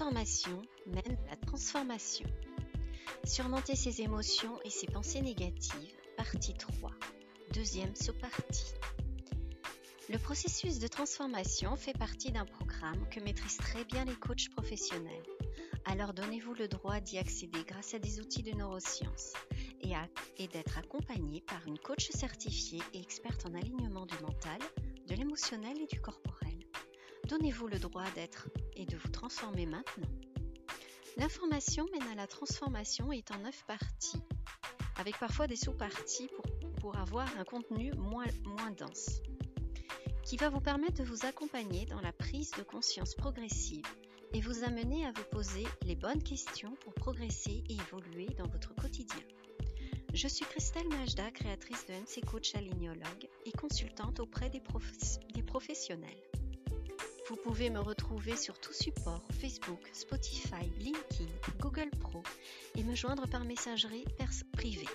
transformation 0.00 0.62
mène 0.86 1.18
à 1.26 1.30
la 1.32 1.36
transformation. 1.36 2.26
Surmonter 3.24 3.76
ses 3.76 4.00
émotions 4.00 4.58
et 4.64 4.70
ses 4.70 4.86
pensées 4.86 5.20
négatives, 5.20 5.94
partie 6.16 6.54
3, 6.54 6.90
deuxième 7.52 7.94
sous-partie. 7.94 8.72
Le 10.08 10.16
processus 10.16 10.78
de 10.78 10.88
transformation 10.88 11.76
fait 11.76 11.92
partie 11.92 12.32
d'un 12.32 12.46
programme 12.46 13.06
que 13.10 13.20
maîtrisent 13.20 13.58
très 13.58 13.84
bien 13.84 14.06
les 14.06 14.14
coachs 14.14 14.48
professionnels. 14.56 15.26
Alors 15.84 16.14
donnez-vous 16.14 16.54
le 16.54 16.66
droit 16.66 17.00
d'y 17.00 17.18
accéder 17.18 17.62
grâce 17.68 17.92
à 17.92 17.98
des 17.98 18.20
outils 18.20 18.42
de 18.42 18.52
neurosciences 18.52 19.34
et, 19.82 19.92
et 20.38 20.48
d'être 20.48 20.78
accompagné 20.78 21.42
par 21.42 21.60
une 21.66 21.78
coach 21.78 22.08
certifiée 22.08 22.80
et 22.94 23.00
experte 23.00 23.44
en 23.44 23.54
alignement 23.54 24.06
du 24.06 24.18
mental, 24.22 24.60
de 25.08 25.14
l'émotionnel 25.14 25.76
et 25.78 25.86
du 25.86 26.00
corporel. 26.00 26.49
Donnez-vous 27.30 27.68
le 27.68 27.78
droit 27.78 28.10
d'être 28.16 28.48
et 28.74 28.86
de 28.86 28.96
vous 28.96 29.08
transformer 29.08 29.64
maintenant. 29.64 30.10
L'information 31.16 31.86
mène 31.92 32.10
à 32.10 32.16
la 32.16 32.26
transformation 32.26 33.12
est 33.12 33.30
en 33.30 33.38
neuf 33.38 33.64
parties, 33.68 34.20
avec 34.96 35.16
parfois 35.16 35.46
des 35.46 35.54
sous-parties 35.54 36.28
pour, 36.80 36.96
avoir 36.96 37.28
un 37.38 37.44
contenu 37.44 37.92
moins, 37.92 38.26
dense, 38.76 39.20
qui 40.24 40.38
va 40.38 40.48
vous 40.48 40.60
permettre 40.60 41.04
de 41.04 41.08
vous 41.08 41.24
accompagner 41.24 41.86
dans 41.86 42.00
la 42.00 42.12
prise 42.12 42.50
de 42.58 42.64
conscience 42.64 43.14
progressive 43.14 43.86
et 44.32 44.40
vous 44.40 44.64
amener 44.64 45.06
à 45.06 45.12
vous 45.12 45.24
poser 45.30 45.66
les 45.82 45.94
bonnes 45.94 46.24
questions 46.24 46.74
pour 46.80 46.94
progresser 46.94 47.62
et 47.68 47.74
évoluer 47.74 48.26
dans 48.38 48.48
votre 48.48 48.74
quotidien. 48.74 49.22
Je 50.12 50.26
suis 50.26 50.46
Christelle 50.46 50.88
Majda, 50.88 51.30
créatrice 51.30 51.86
de 51.86 51.92
MC 51.92 52.24
Coach 52.26 52.56
Alignologue 52.56 53.28
et 53.46 53.52
consultante 53.52 54.18
auprès 54.18 54.50
des 54.50 54.60
professionnels. 55.42 56.29
Vous 57.30 57.36
pouvez 57.36 57.70
me 57.70 57.78
retrouver 57.78 58.34
sur 58.34 58.58
tout 58.58 58.72
support 58.72 59.22
Facebook, 59.40 59.88
Spotify, 59.92 60.68
LinkedIn, 60.80 61.30
Google 61.60 61.88
Pro 62.00 62.24
et 62.74 62.82
me 62.82 62.96
joindre 62.96 63.28
par 63.28 63.44
messagerie 63.44 64.04
privée. 64.50 64.88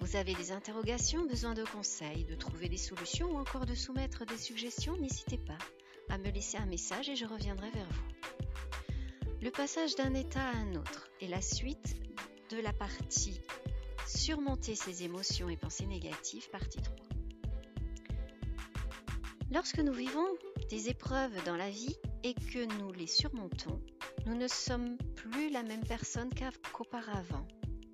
Vous 0.00 0.16
avez 0.16 0.34
des 0.34 0.50
interrogations, 0.50 1.24
besoin 1.24 1.54
de 1.54 1.62
conseils, 1.62 2.24
de 2.24 2.34
trouver 2.34 2.68
des 2.68 2.76
solutions 2.76 3.30
ou 3.30 3.36
encore 3.36 3.64
de 3.64 3.76
soumettre 3.76 4.26
des 4.26 4.36
suggestions, 4.36 4.96
n'hésitez 4.96 5.38
pas 5.38 5.58
à 6.08 6.18
me 6.18 6.30
laisser 6.30 6.56
un 6.56 6.66
message 6.66 7.08
et 7.10 7.14
je 7.14 7.26
reviendrai 7.26 7.70
vers 7.70 7.88
vous. 7.88 8.96
Le 9.40 9.52
passage 9.52 9.94
d'un 9.94 10.14
état 10.14 10.48
à 10.48 10.56
un 10.56 10.74
autre 10.74 11.08
est 11.20 11.28
la 11.28 11.42
suite 11.42 11.94
de 12.50 12.58
la 12.58 12.72
partie 12.72 13.40
Surmonter 14.04 14.74
ses 14.74 15.04
émotions 15.04 15.48
et 15.48 15.56
pensées 15.56 15.86
négatives, 15.86 16.50
partie 16.50 16.82
3. 16.82 17.05
Lorsque 19.56 19.78
nous 19.78 19.94
vivons 19.94 20.28
des 20.68 20.90
épreuves 20.90 21.42
dans 21.44 21.56
la 21.56 21.70
vie 21.70 21.96
et 22.24 22.34
que 22.34 22.66
nous 22.78 22.92
les 22.92 23.06
surmontons, 23.06 23.80
nous 24.26 24.34
ne 24.36 24.48
sommes 24.48 24.98
plus 25.14 25.48
la 25.48 25.62
même 25.62 25.82
personne 25.82 26.28
qu'auparavant. 26.74 27.48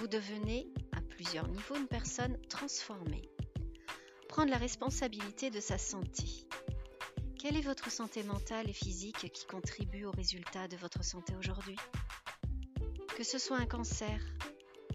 Vous 0.00 0.08
devenez 0.08 0.66
à 0.90 1.00
plusieurs 1.00 1.46
niveaux 1.46 1.76
une 1.76 1.86
personne 1.86 2.36
transformée. 2.48 3.22
Prendre 4.28 4.50
la 4.50 4.56
responsabilité 4.56 5.50
de 5.50 5.60
sa 5.60 5.78
santé. 5.78 6.24
Quelle 7.38 7.56
est 7.56 7.60
votre 7.60 7.88
santé 7.88 8.24
mentale 8.24 8.68
et 8.68 8.72
physique 8.72 9.30
qui 9.32 9.46
contribue 9.46 10.06
au 10.06 10.10
résultat 10.10 10.66
de 10.66 10.76
votre 10.76 11.04
santé 11.04 11.36
aujourd'hui? 11.36 11.76
Que 13.16 13.22
ce 13.22 13.38
soit 13.38 13.58
un 13.58 13.66
cancer, 13.66 14.20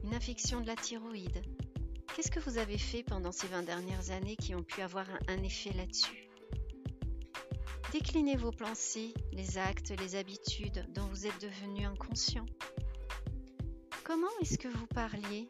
une 0.03 0.13
infection 0.13 0.59
de 0.59 0.67
la 0.67 0.75
thyroïde, 0.75 1.41
qu'est-ce 2.13 2.31
que 2.31 2.41
vous 2.41 2.57
avez 2.57 2.77
fait 2.77 3.03
pendant 3.03 3.31
ces 3.31 3.47
20 3.47 3.63
dernières 3.63 4.11
années 4.11 4.35
qui 4.35 4.55
ont 4.55 4.63
pu 4.63 4.81
avoir 4.81 5.07
un 5.29 5.41
effet 5.41 5.71
là-dessus? 5.71 6.28
Déclinez 7.91 8.35
vos 8.35 8.51
pensées, 8.51 9.15
les 9.31 9.57
actes, 9.57 9.91
les 9.99 10.15
habitudes 10.15 10.85
dont 10.93 11.07
vous 11.07 11.25
êtes 11.25 11.41
devenu 11.41 11.85
inconscient. 11.85 12.45
Comment 14.03 14.27
est-ce 14.41 14.59
que 14.59 14.67
vous 14.67 14.85
parliez? 14.85 15.49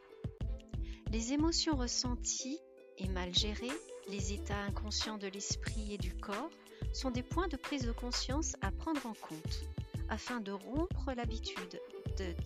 Les 1.10 1.34
émotions 1.34 1.76
ressenties 1.76 2.58
et 2.96 3.08
mal 3.08 3.34
gérées, 3.34 3.68
les 4.08 4.32
états 4.32 4.62
inconscients 4.62 5.18
de 5.18 5.26
l'esprit 5.26 5.92
et 5.92 5.98
du 5.98 6.14
corps 6.14 6.50
sont 6.94 7.10
des 7.10 7.22
points 7.22 7.48
de 7.48 7.58
prise 7.58 7.82
de 7.82 7.92
conscience 7.92 8.56
à 8.62 8.70
prendre 8.70 9.04
en 9.04 9.14
compte 9.14 9.66
afin 10.08 10.40
de 10.40 10.52
rompre 10.52 11.12
l'habitude 11.14 11.78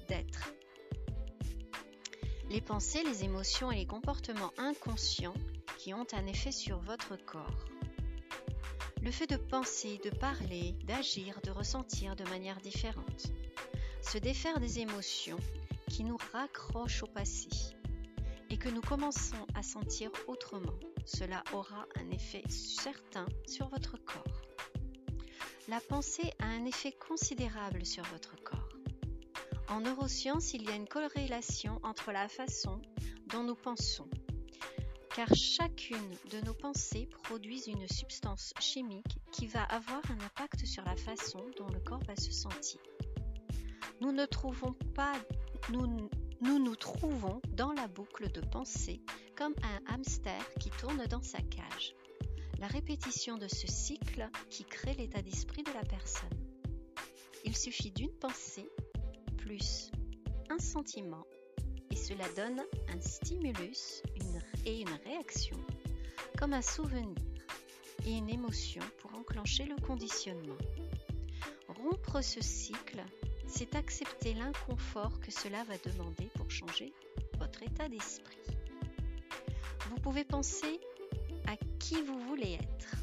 d'être. 0.08 0.52
Les 2.50 2.60
pensées, 2.60 3.04
les 3.04 3.22
émotions 3.22 3.70
et 3.70 3.76
les 3.76 3.86
comportements 3.86 4.52
inconscients 4.58 5.34
qui 5.78 5.94
ont 5.94 6.06
un 6.12 6.26
effet 6.26 6.52
sur 6.52 6.78
votre 6.78 7.16
corps. 7.16 7.73
Le 9.04 9.10
fait 9.10 9.26
de 9.26 9.36
penser, 9.36 10.00
de 10.02 10.08
parler, 10.08 10.72
d'agir, 10.84 11.38
de 11.44 11.50
ressentir 11.50 12.16
de 12.16 12.24
manière 12.24 12.58
différente. 12.62 13.26
Se 14.00 14.16
défaire 14.16 14.58
des 14.60 14.78
émotions 14.78 15.36
qui 15.90 16.04
nous 16.04 16.16
raccrochent 16.32 17.02
au 17.02 17.06
passé 17.06 17.50
et 18.48 18.56
que 18.56 18.70
nous 18.70 18.80
commençons 18.80 19.46
à 19.54 19.62
sentir 19.62 20.10
autrement. 20.26 20.72
Cela 21.04 21.44
aura 21.52 21.86
un 21.96 22.10
effet 22.12 22.44
certain 22.48 23.26
sur 23.46 23.68
votre 23.68 23.98
corps. 23.98 24.40
La 25.68 25.80
pensée 25.80 26.32
a 26.38 26.46
un 26.46 26.64
effet 26.64 26.92
considérable 26.92 27.84
sur 27.84 28.04
votre 28.04 28.42
corps. 28.42 28.70
En 29.68 29.80
neurosciences, 29.80 30.54
il 30.54 30.62
y 30.62 30.70
a 30.70 30.76
une 30.76 30.88
corrélation 30.88 31.78
entre 31.82 32.10
la 32.10 32.28
façon 32.28 32.80
dont 33.26 33.42
nous 33.42 33.54
pensons 33.54 34.08
car 35.14 35.32
chacune 35.32 36.10
de 36.32 36.44
nos 36.44 36.54
pensées 36.54 37.08
produit 37.22 37.62
une 37.68 37.86
substance 37.86 38.52
chimique 38.58 39.16
qui 39.30 39.46
va 39.46 39.62
avoir 39.62 40.02
un 40.10 40.18
impact 40.20 40.66
sur 40.66 40.84
la 40.84 40.96
façon 40.96 41.38
dont 41.56 41.68
le 41.68 41.78
corps 41.78 42.02
va 42.04 42.16
se 42.16 42.32
sentir. 42.32 42.80
Nous 44.00 44.10
ne 44.10 44.26
trouvons 44.26 44.74
pas, 44.96 45.14
nous, 45.70 46.10
nous 46.42 46.76
trouvons 46.76 47.40
dans 47.50 47.72
la 47.72 47.86
boucle 47.86 48.30
de 48.32 48.40
pensée 48.40 49.00
comme 49.36 49.54
un 49.62 49.94
hamster 49.94 50.42
qui 50.58 50.70
tourne 50.70 51.06
dans 51.06 51.22
sa 51.22 51.38
cage. 51.42 51.94
La 52.58 52.66
répétition 52.66 53.38
de 53.38 53.46
ce 53.46 53.68
cycle 53.68 54.28
qui 54.50 54.64
crée 54.64 54.94
l'état 54.94 55.22
d'esprit 55.22 55.62
de 55.62 55.72
la 55.72 55.84
personne. 55.84 56.40
Il 57.44 57.56
suffit 57.56 57.92
d'une 57.92 58.14
pensée 58.18 58.68
plus 59.36 59.92
un 60.50 60.58
sentiment 60.58 61.24
et 61.90 61.96
cela 61.96 62.24
donne 62.34 62.64
un 62.88 63.00
stimulus 63.00 64.02
une, 64.16 64.40
et 64.64 64.80
une 64.80 64.98
réaction, 65.04 65.56
comme 66.38 66.52
un 66.52 66.62
souvenir 66.62 67.16
et 68.06 68.12
une 68.12 68.28
émotion 68.28 68.82
pour 68.98 69.14
enclencher 69.14 69.64
le 69.64 69.76
conditionnement. 69.76 70.58
Rompre 71.68 72.22
ce 72.22 72.40
cycle, 72.40 73.02
c'est 73.46 73.74
accepter 73.74 74.34
l'inconfort 74.34 75.20
que 75.20 75.30
cela 75.30 75.64
va 75.64 75.74
demander 75.78 76.30
pour 76.34 76.50
changer 76.50 76.92
votre 77.38 77.62
état 77.62 77.88
d'esprit. 77.88 78.38
Vous 79.88 79.96
pouvez 79.96 80.24
penser 80.24 80.80
à 81.46 81.56
qui 81.78 82.02
vous 82.02 82.18
voulez 82.20 82.54
être. 82.54 82.96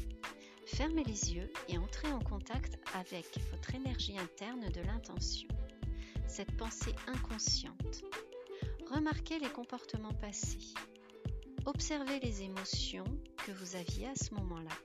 Fermez 0.66 1.04
les 1.04 1.34
yeux 1.34 1.52
et 1.68 1.78
entrez 1.78 2.10
en 2.10 2.20
contact 2.20 2.78
avec 2.94 3.26
votre 3.50 3.74
énergie 3.74 4.18
interne 4.18 4.68
de 4.70 4.80
l'intention. 4.80 5.48
Cette 6.26 6.56
pensée 6.56 6.94
inconsciente 7.06 8.04
Remarquez 8.94 9.38
les 9.38 9.48
comportements 9.48 10.12
passés. 10.12 10.74
Observez 11.64 12.18
les 12.18 12.42
émotions 12.42 13.04
que 13.46 13.52
vous 13.52 13.76
aviez 13.76 14.08
à 14.08 14.16
ce 14.16 14.34
moment-là. 14.34 14.76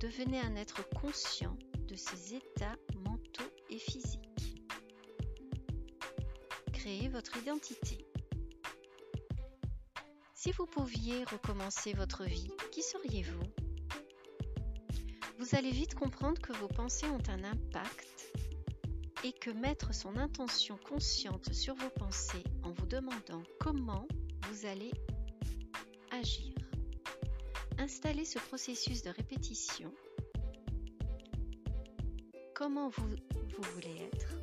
Devenez 0.00 0.40
un 0.40 0.56
être 0.56 0.88
conscient 0.90 1.58
de 1.86 1.94
ces 1.94 2.34
états 2.34 2.76
mentaux 3.04 3.52
et 3.68 3.78
physiques. 3.78 4.62
Créez 6.72 7.08
votre 7.08 7.36
identité. 7.36 8.06
Si 10.32 10.52
vous 10.52 10.66
pouviez 10.66 11.24
recommencer 11.24 11.92
votre 11.92 12.24
vie, 12.24 12.50
qui 12.72 12.82
seriez-vous? 12.82 13.44
Vous 15.38 15.54
allez 15.54 15.70
vite 15.70 15.94
comprendre 15.94 16.40
que 16.40 16.54
vos 16.54 16.68
pensées 16.68 17.08
ont 17.08 17.28
un 17.28 17.44
impact 17.44 18.32
et 19.22 19.32
que 19.32 19.50
mettre 19.50 19.94
son 19.94 20.16
intention 20.16 20.78
consciente 20.88 21.52
sur 21.52 21.74
vos 21.74 21.90
pensées 21.90 22.44
en 22.62 22.70
vous 22.72 22.86
demandant 22.86 23.42
comment 23.60 24.06
vous 24.48 24.66
allez 24.66 24.92
agir. 26.10 26.54
Installez 27.78 28.24
ce 28.24 28.38
processus 28.38 29.02
de 29.02 29.10
répétition. 29.10 29.92
Comment 32.54 32.88
vous, 32.88 33.08
voulez 33.74 34.08
être 34.12 34.36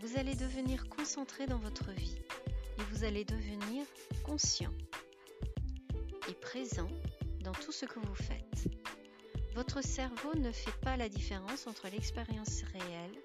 Vous 0.00 0.16
allez 0.18 0.34
devenir 0.34 0.88
concentré 0.88 1.46
dans 1.46 1.58
votre 1.58 1.90
vie 1.92 2.18
et 2.78 2.82
vous 2.92 3.04
allez 3.04 3.24
devenir 3.24 3.84
conscient 4.24 4.72
et 6.28 6.34
présent 6.34 6.88
dans 7.40 7.52
tout 7.52 7.72
ce 7.72 7.84
que 7.84 7.98
vous 7.98 8.14
faites. 8.14 8.68
Votre 9.54 9.82
cerveau 9.82 10.34
ne 10.36 10.52
fait 10.52 10.78
pas 10.82 10.96
la 10.96 11.08
différence 11.08 11.66
entre 11.66 11.88
l'expérience 11.88 12.62
réelle 12.62 13.22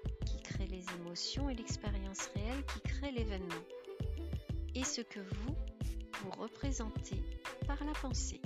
les 0.66 0.84
émotions 1.00 1.48
et 1.50 1.54
l'expérience 1.54 2.28
réelle 2.34 2.64
qui 2.66 2.80
crée 2.80 3.12
l'événement, 3.12 3.64
et 4.74 4.84
ce 4.84 5.00
que 5.00 5.20
vous, 5.20 5.54
vous 6.22 6.30
représentez 6.42 7.22
par 7.66 7.82
la 7.84 7.92
pensée. 7.92 8.40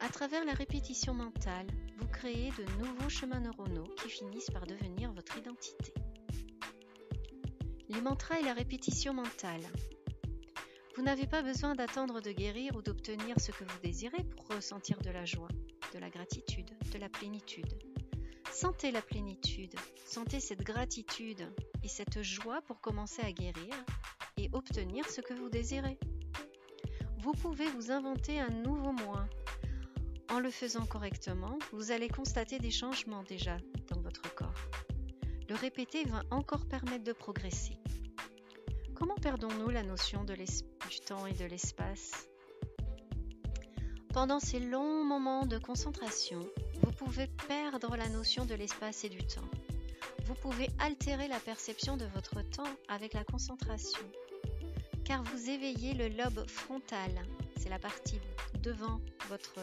À 0.00 0.08
travers 0.08 0.44
la 0.44 0.52
répétition 0.52 1.14
mentale, 1.14 1.66
vous 1.98 2.06
créez 2.08 2.50
de 2.58 2.64
nouveaux 2.78 3.08
chemins 3.08 3.40
neuronaux 3.40 3.88
qui 4.02 4.08
finissent 4.08 4.50
par 4.50 4.66
devenir 4.66 5.12
votre 5.12 5.36
identité. 5.36 5.92
Les 7.88 8.00
mantras 8.00 8.38
et 8.38 8.44
la 8.44 8.54
répétition 8.54 9.14
mentale. 9.14 9.62
Vous 10.96 11.02
n'avez 11.02 11.26
pas 11.26 11.42
besoin 11.42 11.74
d'attendre 11.74 12.20
de 12.20 12.32
guérir 12.32 12.74
ou 12.76 12.82
d'obtenir 12.82 13.40
ce 13.40 13.52
que 13.52 13.64
vous 13.64 13.78
désirez 13.82 14.24
pour 14.24 14.48
ressentir 14.48 15.00
de 15.00 15.10
la 15.10 15.24
joie, 15.24 15.48
de 15.94 15.98
la 15.98 16.10
gratitude, 16.10 16.70
de 16.92 16.98
la 16.98 17.08
plénitude. 17.08 17.78
Sentez 18.52 18.90
la 18.90 19.02
plénitude, 19.02 19.74
sentez 20.04 20.40
cette 20.40 20.62
gratitude 20.62 21.46
et 21.84 21.88
cette 21.88 22.22
joie 22.22 22.60
pour 22.62 22.80
commencer 22.80 23.22
à 23.22 23.30
guérir 23.30 23.74
et 24.38 24.48
obtenir 24.52 25.08
ce 25.10 25.20
que 25.20 25.34
vous 25.34 25.50
désirez. 25.50 25.98
Vous 27.18 27.32
pouvez 27.32 27.68
vous 27.70 27.90
inventer 27.90 28.40
un 28.40 28.50
nouveau 28.50 28.92
moi. 28.92 29.28
En 30.30 30.40
le 30.40 30.50
faisant 30.50 30.86
correctement, 30.86 31.58
vous 31.72 31.90
allez 31.90 32.08
constater 32.08 32.58
des 32.58 32.70
changements 32.70 33.22
déjà 33.24 33.56
dans 33.88 34.00
votre 34.00 34.34
corps. 34.34 34.68
Le 35.48 35.54
répéter 35.54 36.04
va 36.04 36.22
encore 36.30 36.66
permettre 36.66 37.04
de 37.04 37.12
progresser. 37.12 37.78
Comment 38.94 39.16
perdons-nous 39.16 39.70
la 39.70 39.82
notion 39.82 40.24
du 40.24 41.00
temps 41.00 41.26
et 41.26 41.32
de 41.32 41.44
l'espace? 41.44 42.28
Pendant 44.12 44.40
ces 44.40 44.60
longs 44.60 45.04
moments 45.04 45.46
de 45.46 45.58
concentration, 45.58 46.40
vous 46.82 46.92
pouvez 46.92 47.28
perdre 47.46 47.96
la 47.96 48.08
notion 48.08 48.44
de 48.44 48.54
l'espace 48.54 49.04
et 49.04 49.08
du 49.08 49.24
temps. 49.26 49.48
Vous 50.26 50.34
pouvez 50.34 50.68
altérer 50.78 51.28
la 51.28 51.40
perception 51.40 51.96
de 51.96 52.04
votre 52.06 52.42
temps 52.42 52.76
avec 52.88 53.14
la 53.14 53.24
concentration 53.24 54.04
car 55.08 55.22
vous 55.22 55.48
éveillez 55.48 55.94
le 55.94 56.08
lobe 56.08 56.46
frontal. 56.46 57.10
C'est 57.56 57.70
la 57.70 57.78
partie 57.78 58.20
devant 58.62 59.00
votre 59.30 59.58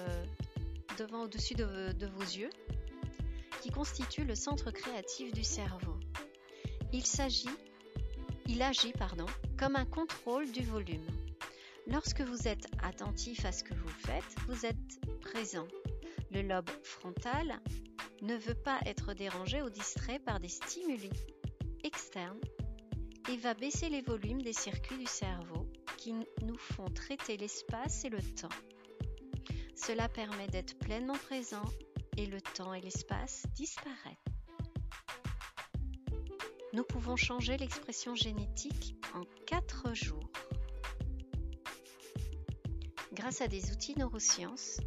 devant 0.98 1.26
au-dessus 1.26 1.54
de, 1.54 2.08
vos 2.08 2.24
yeux 2.24 2.50
qui 3.62 3.70
constitue 3.70 4.24
le 4.24 4.34
centre 4.34 4.72
créatif 4.72 5.32
du 5.34 5.44
cerveau. 5.44 6.00
Il 6.92 7.06
s'agit 7.06 7.50
il 8.48 8.64
agit 8.64 8.92
pardon, 8.94 9.28
comme 9.58 9.76
un 9.76 9.86
contrôle 9.86 10.52
du 10.52 10.64
volume. 10.64 11.06
Lorsque 11.86 12.22
vous 12.22 12.48
êtes 12.48 12.66
attentif 12.82 13.46
à 13.46 13.52
ce 13.52 13.64
que 13.64 13.76
vous 13.76 13.90
faites, 13.90 14.36
vous 14.48 14.66
êtes 14.66 15.22
présent. 15.22 15.68
Le 16.32 16.42
lobe 16.42 16.70
frontal 16.84 17.60
ne 18.24 18.36
veut 18.36 18.56
pas 18.56 18.80
être 18.88 19.14
dérangé 19.14 19.62
ou 19.62 19.70
distrait 19.70 20.20
par 20.20 20.40
des 20.40 20.50
stimuli 20.50 21.12
externes 21.84 22.40
et 23.30 23.38
va 23.38 23.54
baisser 23.54 23.90
les 23.90 24.02
volumes 24.02 24.42
des 24.42 24.54
circuits 24.54 24.98
du 24.98 25.08
cerveau 25.08 25.68
qui 25.98 26.14
nous 26.14 26.58
font 26.58 26.90
traiter 26.90 27.38
l'espace 27.38 28.06
et 28.06 28.10
le 28.10 28.22
temps. 28.22 28.50
Cela 29.76 30.08
permet 30.08 30.48
d'être 30.48 30.78
pleinement 30.78 31.18
présent 31.18 31.66
et 32.18 32.26
le 32.26 32.42
temps 32.42 32.74
et 32.74 32.82
l'espace 32.82 33.46
disparaissent. 33.56 34.16
Nous 36.74 36.84
pouvons 36.84 37.16
changer 37.16 37.58
l'expression 37.58 38.16
génétique 38.16 38.96
en 39.14 39.22
4 39.48 39.94
jours 39.94 40.30
grâce 43.14 43.42
à 43.42 43.48
des 43.48 43.72
outils 43.72 43.98
neurosciences 43.98 44.80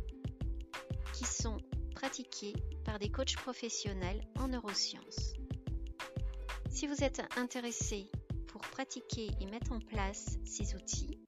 qui 1.14 1.24
sont 1.24 1.58
pratiqués 1.94 2.54
par 2.84 2.98
des 2.98 3.10
coachs 3.10 3.36
professionnels 3.36 4.20
en 4.38 4.48
neurosciences. 4.48 5.32
Si 6.70 6.86
vous 6.86 7.02
êtes 7.02 7.22
intéressé 7.36 8.10
pratiquer 8.78 9.30
et 9.40 9.46
mettre 9.46 9.72
en 9.72 9.80
place 9.80 10.38
ces 10.44 10.76
outils. 10.76 11.18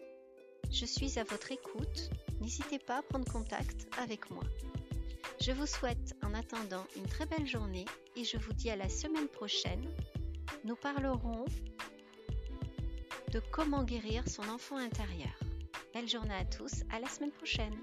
Je 0.70 0.84
suis 0.86 1.18
à 1.18 1.24
votre 1.24 1.50
écoute. 1.50 2.08
N'hésitez 2.40 2.78
pas 2.78 2.98
à 2.98 3.02
prendre 3.02 3.28
contact 3.28 3.88
avec 4.00 4.30
moi. 4.30 4.44
Je 5.40 5.50
vous 5.50 5.66
souhaite 5.66 6.14
en 6.22 6.32
attendant 6.32 6.84
une 6.94 7.06
très 7.06 7.26
belle 7.26 7.48
journée 7.48 7.86
et 8.14 8.22
je 8.22 8.36
vous 8.36 8.52
dis 8.52 8.70
à 8.70 8.76
la 8.76 8.88
semaine 8.88 9.26
prochaine. 9.26 9.84
Nous 10.64 10.76
parlerons 10.76 11.44
de 13.32 13.40
comment 13.50 13.82
guérir 13.82 14.28
son 14.28 14.48
enfant 14.48 14.76
intérieur. 14.76 15.36
Belle 15.92 16.08
journée 16.08 16.34
à 16.34 16.44
tous, 16.44 16.84
à 16.92 17.00
la 17.00 17.08
semaine 17.08 17.32
prochaine. 17.32 17.76